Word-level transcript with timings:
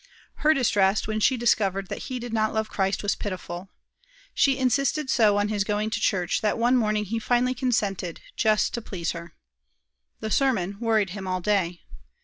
Her 0.37 0.55
distress 0.55 1.05
when 1.05 1.19
she 1.19 1.37
discovered 1.37 1.89
that 1.89 2.05
he 2.09 2.17
did 2.17 2.33
not 2.33 2.55
love 2.55 2.71
Christ 2.71 3.03
was 3.03 3.13
pitiful. 3.13 3.69
She 4.33 4.57
insisted 4.57 5.11
so 5.11 5.37
on 5.37 5.49
his 5.49 5.63
going 5.63 5.91
to 5.91 5.99
Church, 5.99 6.41
that 6.41 6.57
one 6.57 6.75
morning 6.75 7.05
he 7.05 7.19
finally 7.19 7.53
consented, 7.53 8.19
just 8.35 8.73
to 8.73 8.81
please 8.81 9.11
her. 9.11 9.35
The 10.19 10.31
sermon 10.31 10.79
worried 10.79 11.11
him 11.11 11.27
all 11.27 11.39
day. 11.39 11.81